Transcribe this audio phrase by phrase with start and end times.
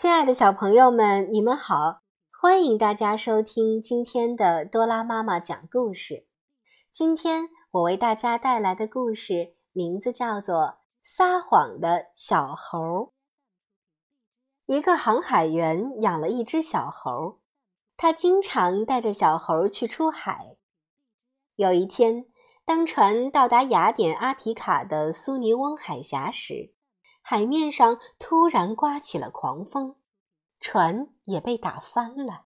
[0.00, 2.02] 亲爱的小朋友们，你们好！
[2.30, 6.24] 欢迎大家收听今天的多拉妈妈讲故事。
[6.88, 10.56] 今天我为大家带来的故事名字叫做
[11.02, 12.78] 《撒谎的小猴》。
[14.66, 17.40] 一个航海员养了一只小猴，
[17.96, 20.54] 他经常带着小猴去出海。
[21.56, 22.26] 有一天，
[22.64, 26.72] 当船到达雅典阿提卡的苏尼翁海峡时，
[27.30, 29.96] 海面上突然刮起了狂风，
[30.60, 32.46] 船也被打翻了。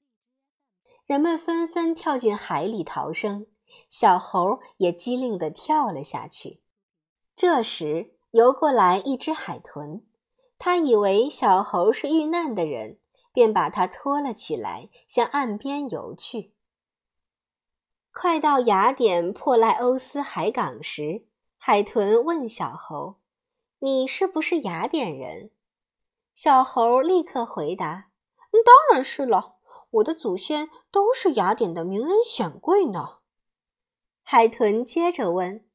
[1.05, 3.47] 人们纷纷跳进海里逃生，
[3.89, 6.61] 小猴也机灵地跳了下去。
[7.35, 10.05] 这时，游过来一只海豚，
[10.57, 12.99] 它以为小猴是遇难的人，
[13.33, 16.53] 便把它拖了起来，向岸边游去。
[18.13, 21.25] 快到雅典珀莱欧斯海港时，
[21.57, 23.17] 海豚问小猴
[23.79, 25.51] ：“你是不是雅典人？”
[26.35, 28.11] 小猴立刻回答
[28.65, 29.55] ：“当然是了，
[29.91, 33.17] 我的祖先都是雅典的名人显贵呢。”
[34.23, 35.65] 海豚接着问：“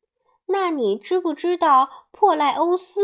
[0.47, 3.01] 那你知不知道珀莱欧斯？”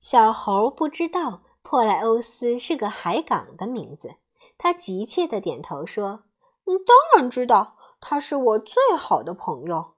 [0.00, 4.16] 小猴不知道珀莱欧斯是个海港的名字，
[4.58, 6.24] 他急切地点头说。
[6.64, 9.91] 嗯，当然知道，他是我最好的朋友。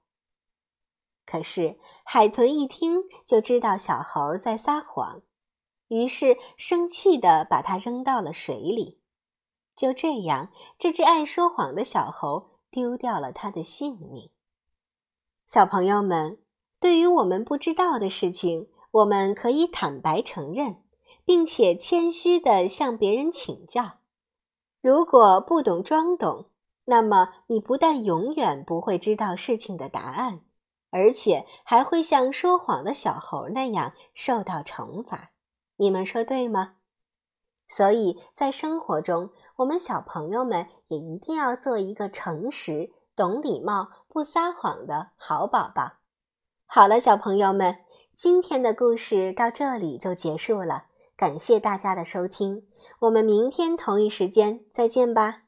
[1.35, 5.21] 可是海豚一听就知道小猴在撒谎，
[5.89, 9.01] 于是生气地把它扔到了水里。
[9.75, 14.29] 就这样，这只爱说谎的小猴丢掉了它的性命。
[15.45, 16.37] 小朋友们，
[16.79, 20.83] 对于我们不知道的事情，我们可以坦白承认，
[21.25, 23.97] 并且谦虚地向别人请教。
[24.81, 26.45] 如果不懂装懂，
[26.85, 30.39] 那么，你不但永远不会知道事情的答案，
[30.95, 35.31] 而且还会像说谎的小猴那样受到惩罚。
[35.75, 36.75] 你们说对吗？
[37.67, 45.97] 所以在生活中，我们小朋友们也一定要做一个诚实、懂礼貌、不撒谎的好宝宝。
[46.65, 47.79] 好了，小朋友们，
[48.15, 50.85] 今天的故事到这里就结束了。
[51.17, 52.65] 感谢大家的收听，
[52.99, 55.44] 我们明天同一时间再见吧。